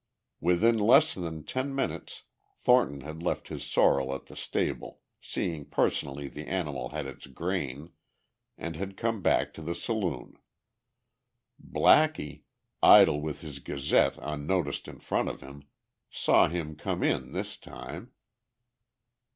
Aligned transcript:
Within 0.39 0.79
less 0.79 1.13
than 1.13 1.43
ten 1.43 1.75
minutes 1.75 2.23
Thornton 2.57 3.01
had 3.01 3.21
left 3.21 3.49
his 3.49 3.63
sorrel 3.63 4.15
at 4.15 4.25
the 4.25 4.35
stable, 4.35 5.01
seeing 5.21 5.63
personally 5.63 6.27
the 6.27 6.47
animal 6.47 6.89
had 6.89 7.05
its 7.05 7.27
grain, 7.27 7.91
and 8.57 8.75
had 8.75 8.97
come 8.97 9.21
back 9.21 9.53
to 9.53 9.61
the 9.61 9.75
saloon. 9.75 10.39
Blackie, 11.63 12.45
idle 12.81 13.21
with 13.21 13.41
his 13.41 13.59
gazette 13.59 14.17
unnoticed 14.19 14.87
in 14.87 14.97
front 14.97 15.29
of 15.29 15.41
him, 15.41 15.65
saw 16.09 16.47
him 16.49 16.75
come 16.75 17.03
in 17.03 17.31
this 17.33 17.55
time. 17.55 18.09